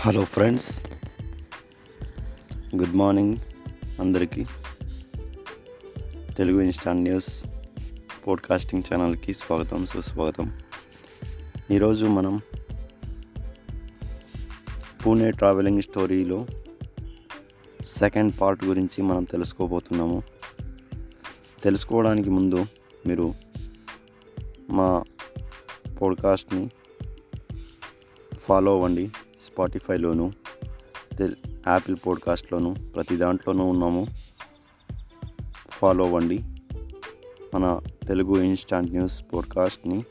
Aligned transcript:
Hello 0.00 0.24
friends 0.24 0.82
good 2.76 2.96
morning 2.96 3.36
అందరికీ. 4.00 4.44
Telugu 6.36 6.60
instant 6.60 7.02
news 7.02 7.46
podcasting 8.26 8.82
ఛానల్కి 8.92 9.32
స్వాగతం 9.32 9.86
సుస్వాగతం. 9.86 10.58
ఈరోజు 11.70 12.06
మనం 12.06 12.40
పూణే 15.06 15.30
ట్రావెలింగ్ 15.30 15.82
స్టోరీలో 15.82 16.46
సెకండ్ 17.86 18.34
పార్ట్ 18.40 18.64
గురించి 18.64 19.02
మనం 19.02 19.24
తెలుసుకోబోతున్నాము. 19.24 20.22
తెలుసుకోవడానికి 21.62 22.30
ముందు 22.30 22.66
మీరు 23.06 23.34
మా 24.70 25.04
పోడ్కాస్ట్ని 26.02 26.70
ఫాలో 28.40 28.72
అవ్వండి. 28.72 29.10
స్పాటిఫైలోను 29.40 30.32
తెల్ 31.18 31.34
యాపిల్ 31.68 31.96
పోడ్కాస్ట్లోను 32.06 32.74
ప్రతి 32.94 33.16
దాంట్లోనూ 33.16 33.64
ఉన్నాము. 33.64 34.06
ఫాలో 35.70 36.04
అవ్వండి. 36.04 36.38
మన 37.54 37.80
తెలుగు 38.08 38.42
ఇన్స్టాంట్ 38.42 38.90
న్యూస్ 38.90 39.24
పోడ్కాస్ట్ని. 39.34 40.04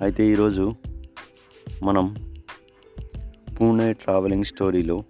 అయితే 0.00 0.26
ఈరోజు 0.26 0.74
మనం 1.82 2.34
పూణే 3.60 3.92
ట్రావెలింగ్ 3.92 4.44
స్టోరీలో 4.44 5.04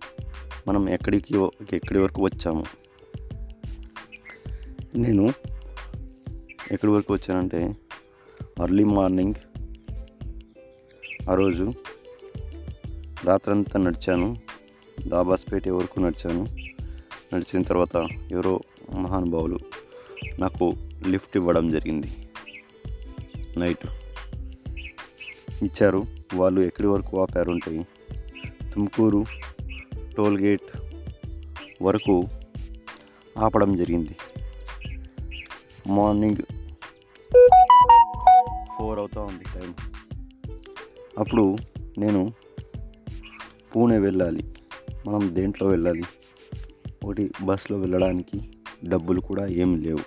మనం 0.69 0.89
ఎక్కడికి 0.89 1.35
ఎక్కడి 1.73 1.99
వరకు 1.99 2.25
వచ్చాము? 2.25 2.65
నేను 4.95 5.33
ఎక్కడి 6.73 6.93
వరకు 6.93 7.15
వచ్చానంటే 7.15 7.77
అర్లీ 8.63 8.85
మార్నింగ్ 8.85 9.35
ఆ 11.31 11.35
రోజు 11.35 11.73
రాత్రంతా 13.27 13.81
నడిచాను. 13.81 14.37
దాబాస్పేట 15.07 15.69
వరకు 15.69 16.01
నడిచాను. 16.01 16.47
నడిచిన 17.35 17.63
తర్వాత 17.63 18.09
ఎవరో 18.33 18.61
మహానుభావులు 18.93 19.59
నాకు 20.39 20.75
లిఫ్ట్ 21.07 21.37
ఇవ్వడం 21.37 21.71
జరిగింది. 21.71 22.29
నైట్ 23.57 23.87
ఇచ్చారు. 25.63 26.03
వాళ్ళు 26.35 26.61
ఎక్కడి 26.61 26.87
వరకు 26.87 27.23
ఆపారు 27.23 27.51
ఉంటాయి 27.51 27.87
తుమ్కూరు 28.75 29.25
టోల్ 30.17 30.41
గేట్ 30.41 30.79
వరకు 31.83 32.25
ఆపడం 33.39 33.77
జరిగింది. 33.77 34.17
మార్నింగ్ 35.87 36.37
ఫోర్ 38.79 38.99
అవుతూ 38.99 39.21
ఉంది 39.21 39.45
టైం. 39.55 39.75
అప్పుడు 41.19 41.57
నేను 41.99 42.33
పూణే 43.77 43.99
వెళ్ళాలి. 43.99 44.55
మనం 45.07 45.35
దేంట్లో 45.35 45.69
వెళ్ళాలి? 45.69 46.03
ఒకటి 47.05 47.31
బస్సులో 47.45 47.79
వెళ్ళడానికి 47.79 48.53
డబ్బులు 48.85 49.21
కూడా 49.21 49.47
ఏం 49.47 49.77
లేవు. 49.77 49.99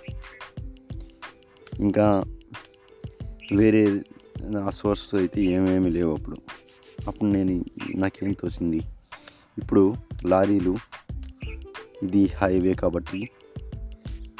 ఇంకా 1.80 2.24
వేరే 3.56 4.02
నా 4.42 4.70
సోర్స్ 4.70 5.14
అయితే 5.14 5.42
ఏమేమి 5.42 5.90
లేవు 5.90 6.14
అప్పుడు. 6.14 6.36
అప్పుడు 7.08 7.30
నేను 7.30 7.64
నాకేం 7.96 8.32
తోచింది? 8.32 8.80
ఇప్పుడు 9.58 9.94
లారీలు 10.24 10.76
ఇది 12.02 12.26
హైవే 12.26 12.74
కాబట్టి 12.74 13.30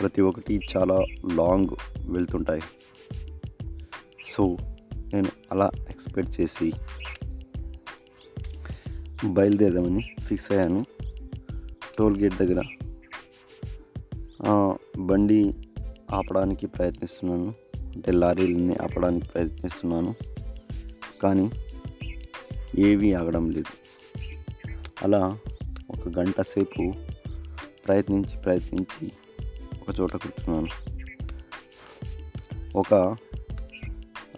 ప్రతి 0.01 0.21
ఒక్కటి 0.21 0.61
చాలా 0.77 1.05
లాంగ్ 1.35 1.69
వెళ్తుంటాయి. 2.11 2.63
సో 4.31 4.57
నేను 5.15 5.29
అలా 5.53 5.71
ఎక్స్పెక్ట్ 5.91 6.41
చేసి 6.41 6.73
బయలుదేరదామని 9.25 10.05
ఫిక్స్ 10.21 10.53
అయ్యాను. 10.53 10.85
టోల్ 11.99 12.21
గేట్ 12.21 12.35
దగ్గర. 12.35 12.63
బండి 14.99 15.55
ఆపడానికి 16.11 16.67
ప్రయత్నిస్తున్నాను. 16.67 17.55
అంటే 17.95 18.13
లారీలని 18.13 18.77
ఆపడానికి 18.83 19.29
ప్రయత్నిస్తున్నాను. 19.29 20.15
కానీ 21.23 21.51
ఏవి 22.79 23.15
ఆగడం 23.15 23.51
లేదు. 23.51 23.73
అలా 25.03 25.39
ఒక 25.91 26.09
గంట 26.09 26.41
సేపు 26.41 26.93
ప్రయత్నించి 27.87 28.43
ప్రయత్నించి 28.43 29.13
ఒక 29.83 30.01
చోట 30.01 30.17
కూర్చున్నాను. 30.17 30.67
ఒక 32.79 33.17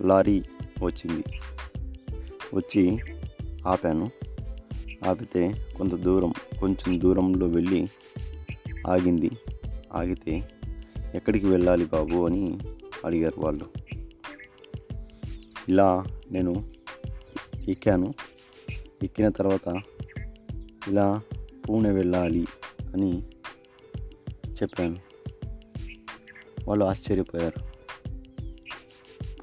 లారీ 0.01 0.43
వచ్చింది. 0.83 1.25
వచ్చి 2.55 2.99
ఆపాను. 3.67 4.11
ఆపితే 5.07 5.69
కొంత 5.77 5.95
దూరం 5.95 6.33
కొంచెం 6.61 7.01
దూరంలో 7.01 7.47
వెళ్ళి 7.47 7.89
ఆగింది. 8.89 9.31
ఆగితే 9.93 10.49
ఎక్కడికి 11.15 11.47
వెళ్ళాలి 11.47 11.85
బాబు 11.85 12.27
అని 12.27 12.59
అడిగారు 13.05 13.41
వాళ్ళు. 13.41 13.69
ఇలా 15.69 16.05
నేను 16.31 16.73
ఎక్కాను. 17.69 18.15
ఎక్కిన 19.03 19.29
తర్వాత 19.29 19.83
ఇలా 20.89 21.23
పూణె 21.69 21.91
వెళ్ళాలి 21.91 22.47
అని 22.95 23.23
చెప్పాను. 24.47 24.97
వాళ్ళు 26.69 26.85
ఆశ్చర్యపోయారు. 26.85 27.73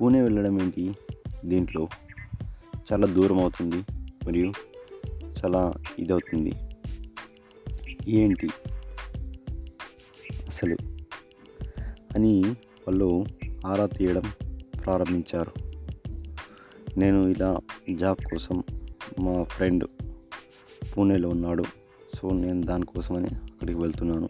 పూణే 0.01 0.21
వెళ్ళడం 0.21 0.61
ఏంటి? 0.61 0.93
దీంట్లో 1.45 1.87
చాలా 2.93 3.07
దూరం 3.07 3.39
అవుతుంది. 3.39 3.83
మరియు 4.25 4.53
చాలా 5.45 5.73
ఇదవుతుంది. 5.99 6.51
ఏంటి? 8.07 8.49
అసలు? 10.47 10.77
అని 12.15 12.43
వాళ్ళు 12.87 13.25
ఆరా 13.65 13.85
తీయడం 13.85 14.31
ప్రారంభించారు. 14.85 15.51
నేను 16.97 17.27
ఇలా 17.27 17.59
జాబ్ 17.93 18.31
కోసం 18.31 18.63
మా 19.19 19.43
ఫ్రెండ్ 19.43 19.83
పూణేలో 20.97 21.29
ఉన్నాడు. 21.29 21.63
సో 22.15 22.29
నేను 22.31 22.61
దానికోసమని 22.61 23.27
అక్కడికి 23.27 23.79
వెళ్తున్నాను. 23.79 24.29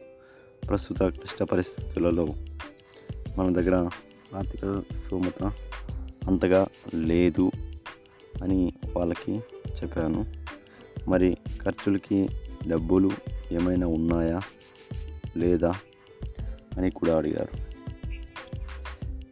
ప్రస్తుత 0.69 1.03
క్లిష్ట 1.03 1.44
పరిస్థితులలో 1.44 2.25
మన 3.38 3.53
దగ్గర 3.53 3.90
ఆర్థిక 4.36 4.84
స్తోమత 4.94 5.44
అంతగా 6.28 6.68
లేదు 6.96 7.52
అని 8.44 8.74
వాళ్ళకి 8.98 9.31
చెప్పాను. 9.84 10.39
మరి 11.08 11.38
ఖర్చులకి 11.62 12.30
డబ్బులు 12.68 13.12
ఏమైనా 13.52 13.88
ఉన్నాయా? 13.88 14.42
లేదా? 15.38 15.74
అని 16.78 16.92
కూడా 16.92 17.18
అడిగారు. 17.18 17.70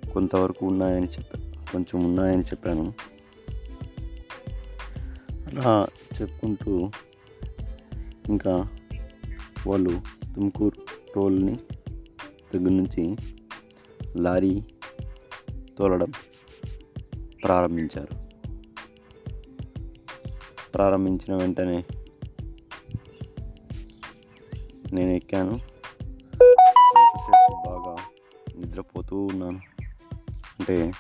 కొంతవరకు 0.10 0.66
ఉన్నాయని 0.66 1.08
చెప్పా 1.08 1.52
కొంచెం 1.72 2.06
ఉన్నాయని 2.06 2.42
చెప్పాను. 2.42 2.94
అలా 5.32 5.88
చెప్పుకుంటూ 6.22 6.92
ఇంకా 8.30 8.70
వాళ్ళు 9.68 10.02
తుమ్కూరు 10.36 10.86
టోల్ని 11.16 11.56
దగ్గర 12.56 12.70
నుంచి 12.70 13.18
లారీ 14.18 14.64
తోలడం 15.78 16.12
ప్రారంభించారు. 17.44 18.17
ప్రారంభించిన 20.78 21.36
వెంటనే 21.36 21.86
నేను 24.94 25.10
ఎక్కాను. 25.10 25.60
బాగా 27.66 27.96
నిద్రపోతూ 28.58 29.22
ఉన్నాను. 29.22 29.60
అంటే 30.60 30.94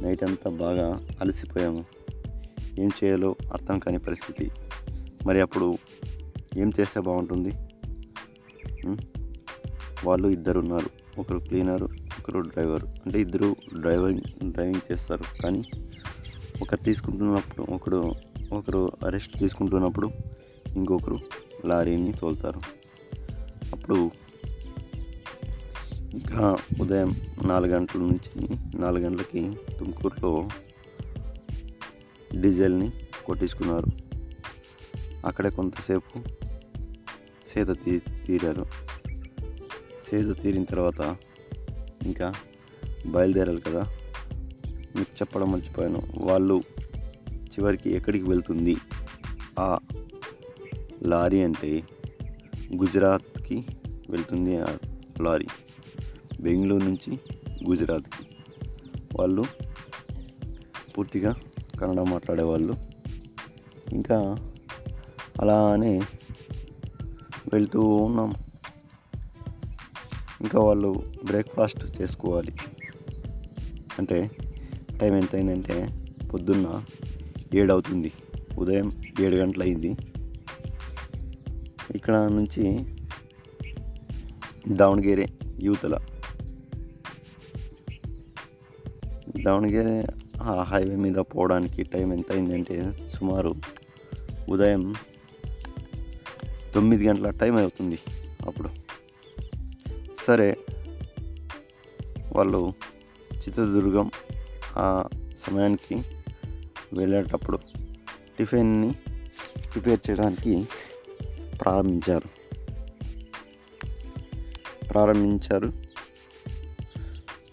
నైట్ 0.00 0.24
అంతా 0.24 0.50
బాగా 0.50 1.08
అలసిపోయాము. 1.20 1.84
ఏం 2.78 2.90
చేయాలో 3.04 3.36
అర్థం 3.52 3.78
కాని 3.78 3.98
పరిస్థితి. 3.98 4.50
మరి 5.26 5.40
అప్పుడు 5.40 5.74
ఏం 6.58 6.72
చేస్తే 6.80 7.00
బాగుంటుంది? 7.00 7.52
వాళ్ళు 10.04 10.28
ఇద్దరు 10.28 10.60
ఉన్నారు. 10.60 10.90
ఒకరు 11.20 11.38
క్లీనరు 11.38 11.84
ఒకరు 12.18 12.40
డ్రైవర్. 12.40 12.84
అంటే 12.84 13.20
ఇద్దరు 13.20 13.56
డ్రైవింగ్ 13.78 14.52
డ్రైవింగ్ 14.52 14.92
చేస్తారు. 14.92 15.42
కానీ 15.42 15.62
ఒకరు 16.62 16.84
తీసుకుంటున్నప్పుడు 16.84 17.72
ఒకడు 17.72 18.12
ఒకరు 18.52 18.92
అరెస్ట్ 19.06 19.38
తీసుకుంటున్నప్పుడు 19.38 20.10
ఇంకొకరు 20.76 21.18
లారీని 21.64 22.12
తోలుతారు. 22.12 22.60
అప్పుడు 23.72 24.10
ఇంకా 26.12 26.56
ఉదయం 26.80 27.20
నాలుగు 27.44 27.72
గంటల 27.72 28.00
నుంచి 28.00 28.48
నాలుగు 28.78 29.04
గంటలకి 29.04 29.56
తుమ్కూరులో 29.78 30.48
డీజిల్ని 32.40 32.90
కొట్టించుకున్నారు. 33.26 33.86
అక్కడే 35.26 35.50
కొంతసేపు 35.50 36.18
సేద 37.54 37.66
తీ 37.66 37.98
తీరారు. 37.98 38.66
సేద 40.10 40.34
తీరిన 40.42 40.64
తర్వాత 40.64 41.16
ఇంకా 42.02 42.34
బయలుదేరాలి 43.06 43.60
కదా. 43.60 43.80
మీకు 44.96 45.12
చెప్పడం 45.16 45.52
మర్చిపోయాను. 45.52 46.02
వాళ్ళు 46.16 46.62
చివరికి 47.52 47.90
ఎక్కడికి 47.90 48.24
వెళ్తుంది? 48.24 48.76
ఆ 49.58 49.78
లారీ 51.06 51.42
అంటే 51.42 51.82
గుజరాత్కి 52.76 53.66
వెళ్తుంది 54.10 54.58
ఆ 54.58 54.66
లారీ. 55.22 55.46
బెంగళూరు 56.40 56.84
నుంచి 56.84 57.20
గుజరాత్కి. 57.68 58.36
వాళ్ళు 59.16 59.44
పూర్తిగా 60.98 61.34
కన్నడ 61.80 62.00
మాట్లాడేవాళ్ళు. 62.00 62.74
ఇంకా 63.92 64.36
అలానే 65.40 65.98
వెళ్తూ 67.52 67.80
ఉన్నాం. 67.80 68.34
ఇంకా 70.40 70.60
వాళ్ళు 70.60 71.12
బ్రేక్ఫాస్ట్ 71.24 72.02
చేసుకోవాలి. 72.02 72.52
అంటే 73.98 74.30
టైం 75.00 75.16
ఎంత 75.16 75.34
అయిందంటే 75.34 76.06
పొద్దున్న 76.32 76.84
ఏడు 77.54 77.72
అవుతుంది 77.72 78.12
ఉదయం 78.58 78.90
ఏడు 79.20 79.36
గంటలైంది 79.36 79.88
అయింది 79.88 80.02
ఇక్కడ 81.94 82.14
నుంచి 82.14 82.84
దావణగిరి 84.72 85.28
యూతల 85.60 85.98
దావణగిరి 89.44 90.12
ఆ 90.42 90.62
హైవే 90.62 90.96
మీద 90.96 91.14
పోవడానికి 91.14 91.82
టైం 91.82 92.12
ఎంత 92.12 92.32
అయిందంటే 92.32 92.98
సుమారు 93.14 93.54
ఉదయం 94.48 94.94
తొమ్మిది 96.74 97.08
గంటల 97.08 97.30
టైం 97.30 97.56
అవుతుంది 97.56 97.98
అప్పుడు. 98.46 98.68
సరే 100.26 100.56
వాళ్ళు 102.32 102.72
చిత్రదుర్గం 103.34 104.10
ఆ 104.76 105.08
సమయానికి 105.36 106.21
వెళ్ళేటప్పుడు 106.92 107.58
టిఫిన్ని 108.38 108.92
ప్రిపేర్ 109.72 110.00
చేయడానికి 110.10 110.68
ప్రారంభించారు. 111.60 112.42
ప్రారంభించారు. 114.84 115.72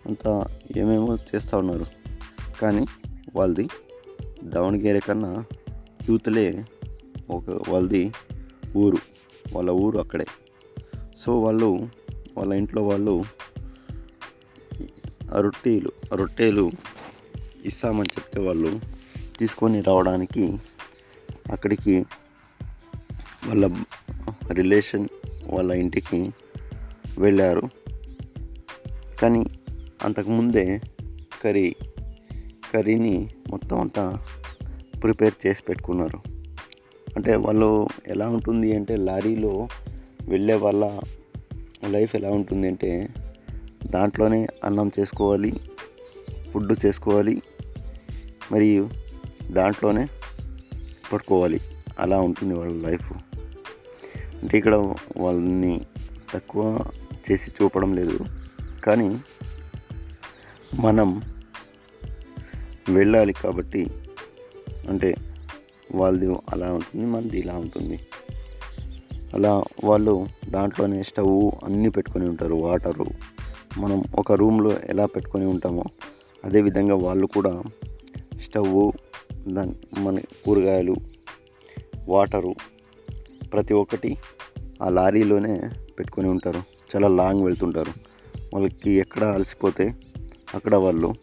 అంతా 0.05 0.57
ఏమేమో 0.77 1.15
చేస్తూ 1.15 1.57
ఉన్నారు. 1.57 1.85
కానీ 2.61 2.85
వాళ్ళది 3.35 3.67
దావణగిరి 4.43 4.99
కన్నా 4.99 5.45
యూత్లే 6.09 6.65
ఒక 7.29 7.69
వాళ్ళది 7.69 8.13
ఊరు. 8.77 8.97
వాళ్ళ 9.53 9.71
ఊరు 9.71 9.97
అక్కడే. 9.97 10.25
సో 11.17 11.41
వాళ్ళు 11.41 11.89
వాళ్ళ 12.37 12.53
ఇంట్లో 12.53 12.83
వాళ్ళు 12.83 13.23
ఆ 15.35 15.39
రొట్టెలు 15.39 15.91
ఆ 16.13 16.15
రొట్టెలు 16.15 16.71
ఇస్తామని 17.65 18.09
చెప్తే 18.17 18.41
వాళ్ళు 18.41 18.98
తీసుకొని 19.39 19.81
రావడానికి 19.81 20.57
అక్కడికి 21.51 22.05
వాళ్ళ 23.45 23.75
రిలేషన్ 24.51 25.07
వాళ్ళ 25.45 25.71
ఇంటికి 25.71 26.31
వెళ్ళారు. 27.17 27.61
కానీ 29.21 29.45
అంతకుముందే 30.03 30.81
కర్రీ 31.43 31.75
కర్రీని 32.73 33.29
మొత్తం 33.49 33.79
అంతా 33.79 34.19
ప్రిపేర్ 35.03 35.47
చేసి 35.47 35.63
పెట్టుకున్నారు. 35.63 36.19
అంటే 37.15 37.35
వాళ్ళు 37.35 37.87
ఎలా 38.07 38.29
ఉంటుంది 38.29 38.75
అంటే 38.75 38.95
లారీలో 38.95 39.67
వెళ్ళే 40.29 40.53
వాళ్ళ 40.53 40.99
లైఫ్ 41.89 42.15
ఎలా 42.15 42.29
ఉంటుంది 42.29 42.67
అంటే 42.67 43.09
దాంట్లోనే 43.85 44.47
అన్నం 44.63 44.91
చేసుకోవాలి 44.99 45.53
ఫుడ్ 46.53 46.85
చేసుకోవాలి 46.85 47.41
మరియు 48.51 48.89
దాంట్లోనే 49.51 50.07
పడుకోవాలి 51.13 51.59
అలా 51.99 52.19
ఉంటుంది 52.19 52.53
వాళ్ళ 52.53 52.87
లైఫ్. 52.87 53.13
అంటే 54.41 54.57
ఇక్కడ 54.57 54.75
వాళ్ళని 55.17 55.81
తక్కువ 56.33 56.79
చేసి 57.31 57.51
చూపడం 57.51 57.95
లేదు. 57.95 58.19
కానీ 58.83 59.19
మనం 60.79 61.21
వెళ్ళాలి 62.89 63.33
కాబట్టి 63.33 63.87
అంటే 64.89 65.15
వాళ్ళది 65.95 66.35
అలా 66.49 66.73
ఉంటుంది 66.73 67.05
మనది 67.05 67.39
ఇలా 67.39 67.53
ఉంటుంది. 67.53 67.99
అలా 69.33 69.63
వాళ్ళు 69.83 70.27
దాంట్లోనే 70.49 71.03
స్టవ్ 71.03 71.51
అన్నీ 71.63 71.89
పెట్టుకొని 71.89 72.29
ఉంటారు 72.29 72.53
వాటరు. 72.53 73.05
మనం 73.77 74.03
ఒక 74.15 74.31
రూమ్లో 74.31 74.79
ఎలా 74.79 75.05
పెట్టుకొని 75.05 75.45
ఉంటామో 75.45 75.83
అదేవిధంగా 76.45 76.95
వాళ్ళు 76.95 77.27
కూడా 77.27 77.63
స్టవ్ 78.39 78.91
దాని 79.47 79.99
మన 79.99 80.19
కూరగాయలు 80.19 80.95
వాటరు 82.07 82.55
ప్రతి 83.53 83.73
ఒక్కటి 83.73 84.17
ఆ 84.81 84.89
లారీలోనే 84.89 85.69
పెట్టుకొని 85.99 86.27
ఉంటారు. 86.27 86.63
చాలా 86.95 87.07
లాంగ్ 87.07 87.43
వెళ్తుంటారు. 87.43 87.91
వాళ్ళకి 88.53 88.91
ఎక్కడ 88.91 89.23
అలసిపోతే 89.23 89.95
అక్కడ 90.55 90.75
వాళ్ళు 90.75 91.15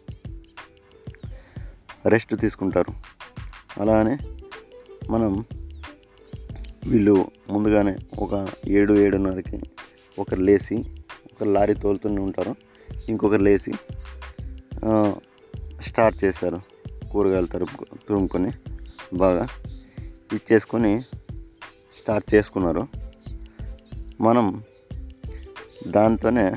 రెస్ట్ 2.05 2.35
తీసుకుంటారు. 2.35 2.93
అలానే 3.81 4.17
మనం 5.09 5.45
వీళ్ళు 6.87 7.31
ముందుగానే 7.49 7.97
ఒక 8.19 8.47
ఏడు 8.67 8.93
ఏడున్నరకి 8.93 9.61
ఒకరు 10.19 10.39
లేచి 10.39 10.77
ఒక 11.33 11.43
లారీ 11.43 11.73
తోలుతూనే 11.73 12.21
ఉంటారు. 12.21 12.55
ఇంకొకరు 13.09 13.41
లేచి 13.41 13.73
స్టార్ట్ 15.81 16.23
చేస్తారు. 16.23 16.76
కూరగాయలు 17.11 17.45
తరుపు 17.45 17.85
తురుముకొని 18.07 18.51
బాగా 19.13 19.47
ఇచ్చేసుకొని 20.33 21.01
స్టార్ట్ 21.97 22.35
చేసుకున్నారు. 22.35 22.87
మనం 24.21 24.63
దాంతోనే 25.87 26.51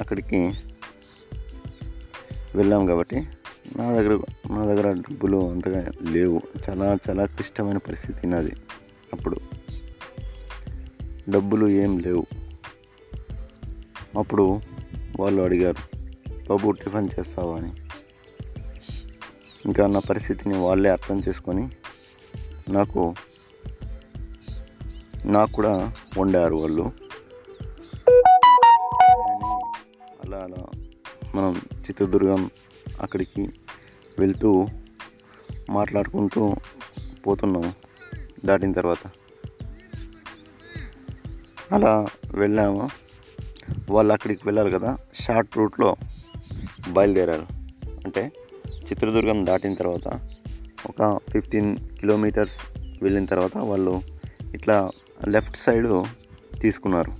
అక్కడికి 0.00 0.52
వెళ్ళాం 2.54 2.86
కాబట్టి 2.86 3.16
నా 3.76 3.92
దగ్గర 3.92 4.20
నా 4.50 4.64
దగ్గర 4.64 4.92
డబ్బులు 4.92 5.50
అంతగా 5.50 5.90
లేవు. 6.02 6.42
చాలా 6.68 6.98
చాలా 7.10 7.24
క్లిష్టమైన 7.24 7.76
పరిస్థితి 7.76 8.26
నాది 8.26 8.52
అప్పుడు. 9.12 9.36
డబ్బులు 11.28 11.68
ఏం 11.68 11.98
లేవు. 11.98 12.26
అప్పుడు 14.18 14.60
వాళ్ళు 15.20 15.42
అడిగారు 15.42 16.00
బాబు 16.48 16.70
టిఫిన్ 16.70 17.08
చేస్తావా? 17.20 17.56
అని. 17.58 17.72
ఇంకా 19.66 19.86
నా 19.86 20.00
పరిస్థితిని 20.00 20.58
వాళ్ళే 20.58 20.90
అర్థం 20.90 21.22
చేసుకొని 21.28 21.68
నాకు 22.68 23.14
నాకు 25.24 25.52
కూడా 25.52 25.92
వండారు 26.18 26.54
వాళ్ళు. 26.54 26.92
అలా 30.24 30.38
అలా 30.38 30.66
మనం 31.34 31.60
చిత్రదుర్గం 31.78 32.50
అక్కడికి 33.00 33.48
వెళ్తూ 34.18 34.66
మాట్లాడుకుంటూ 35.70 36.54
పోతున్నాం 37.26 37.74
దాటిన 38.44 38.72
తర్వాత. 38.72 39.10
అలా 41.72 42.06
వెళ్ళాము. 42.34 42.88
వాళ్ళు 43.90 44.12
అక్కడికి 44.12 44.40
వెళ్ళారు 44.44 44.70
కదా 44.70 44.98
షార్ట్ 45.20 45.58
రూట్లో 45.58 45.96
బయలుదేరారు. 46.88 47.46
అంటే 47.84 48.32
చిత్రదుర్గం 48.90 49.46
దాటిన 49.46 49.74
తర్వాత 49.74 50.20
ఒక 50.86 51.20
ఫిఫ్టీన్ 51.30 51.78
కిలోమీటర్స్ 52.00 52.60
వెళ్ళిన 53.02 53.24
తర్వాత 53.24 53.58
వాళ్ళు 53.58 54.02
ఇట్లా 54.54 54.90
లెఫ్ట్ 55.28 55.56
సైడు 55.56 56.04
తీసుకున్నారు. 56.60 57.12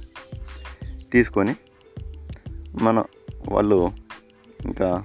తీసుకొని 1.12 1.54
మన 2.82 3.04
వాళ్ళు 3.48 3.92
ఇంకా 4.64 5.04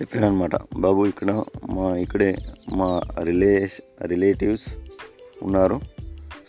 చెప్పారనమాట 0.00 0.50
బాబు 0.78 1.06
ఇక్కడ 1.06 1.44
మా 1.70 1.96
ఇక్కడే 1.96 2.36
మా 2.74 3.00
రిలేష్ 3.22 3.80
రిలేటివ్స్ 4.04 4.64
ఉన్నారు. 5.42 5.80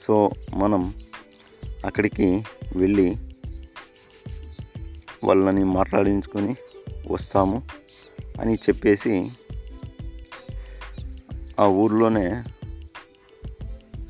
సో 0.02 0.32
మనం 0.58 0.94
అక్కడికి 1.86 2.44
వెళ్ళి 2.76 3.16
వాళ్ళని 5.24 5.64
మాట్లాడించుకొని 5.64 6.56
వస్తాము. 7.08 7.64
అని 8.42 8.56
చెప్పేసి 8.56 9.32
ఆ 11.60 11.68
ఊర్లోనే 11.68 12.44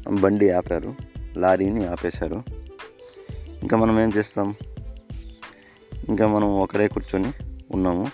బండి 0.09 0.49
ఆపారు 0.49 0.95
లారీని 1.37 1.85
ఆపేశారు. 1.85 2.43
ఇంకా 3.61 3.77
మనం 3.77 3.99
ఏం 3.99 4.11
చేస్తాం? 4.17 4.55
ఇంకా 6.09 6.27
మనం 6.27 6.59
ఒకడే 6.59 6.87
కూర్చొని 6.87 7.31
ఉన్నాము. 7.71 8.07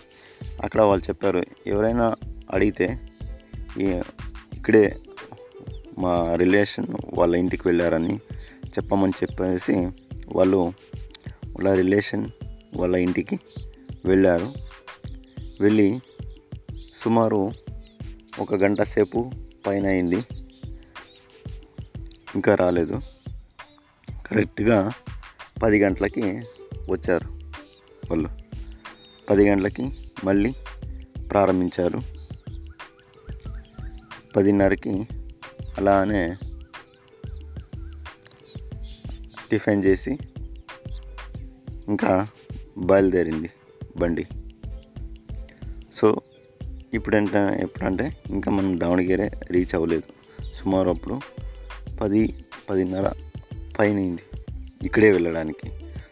అక్కడ 0.63 0.81
వాళ్ళు 0.81 1.05
చెప్పారు 1.05 1.43
ఎవరైనా 1.67 2.15
అడిగితే 2.51 2.99
ఈ- 3.79 4.01
ఇక్కడే 4.53 4.99
మా 5.99 6.35
రిలేషన్ 6.35 6.87
వాళ్ళ 7.13 7.35
ఇంటికి 7.35 7.67
వెళ్ళారని 7.67 8.17
చెప్పమని 8.65 9.13
చెప్పేసి 9.23 9.91
వాళ్ళు 10.27 10.73
వాళ్ళ 11.45 11.73
రిలేషన్ 11.73 12.29
వాళ్ళ 12.75 12.95
ఇంటికి 12.95 13.39
వెళ్ళారు. 14.05 14.53
వెళ్ళి 15.61 15.99
సుమారు 16.97 17.51
ఒక 18.39 18.55
గంట 18.55 18.81
సేపు 18.81 19.31
పైన 19.67 19.87
అయింది. 19.87 20.25
ఇంకా 22.35 22.55
రాలేదు. 22.55 23.01
కరెక్ట్గా 24.25 24.91
పది 25.63 25.81
గంటలకి 25.81 26.21
వచ్చారు 26.89 27.39
వాళ్ళు. 28.09 28.29
పది 29.29 29.49
గంటలకి 29.49 30.11
మళ్ళీ 30.23 30.55
ప్రారంభించారు. 31.31 32.01
పదిన్నరకి 34.35 35.07
అలానే 35.77 36.37
టిఫిన్ 39.51 39.83
చేసి 39.83 40.17
ఇంకా 41.87 42.27
బయలుదేరింది 42.77 43.49
బండి. 43.97 44.27
ఇప్పుడంటే 46.97 47.57
ఎప్పుడంటే 47.59 48.17
ఇంకా 48.29 48.51
మనం 48.51 48.79
దావణగిరే 48.79 49.31
రీచ్ 49.51 49.75
అవ్వలేదు. 49.75 50.41
సుమారు 50.55 50.89
అప్పుడు 50.89 51.19
పది 52.01 52.45
పదిన్నర 52.69 53.11
పైన 53.79 53.97
అయింది 53.97 54.21
ఇక్కడే 54.81 55.11
వెళ్ళడానికి. 55.11 55.69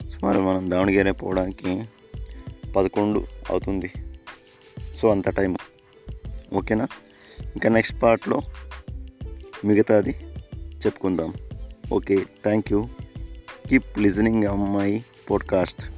సుమారు 0.10 0.40
మనం 0.40 0.72
దావణగిరే 0.72 1.12
పోవడానికి 1.12 1.84
పదకొండు 2.76 3.26
అవుతుంది. 3.50 3.92
సో 4.98 5.12
అంత 5.12 5.30
టైం. 5.30 5.58
ఓకేనా? 6.54 6.88
ఇంకా 7.42 7.70
నెక్స్ట్ 7.70 8.02
పార్ట్లో 8.02 8.42
మిగతాది 9.66 10.16
చెప్పుకుందాం. 10.86 11.34
Okay 11.94 12.16
thank 12.16 12.74
you. 12.74 12.88
Keep 13.70 14.00
listening 14.00 14.44
అమ్మాయి 14.44 15.06
పోడ్కాస్ట్. 15.32 15.95